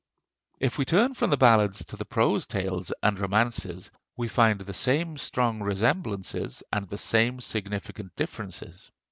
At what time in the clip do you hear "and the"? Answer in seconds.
6.73-6.97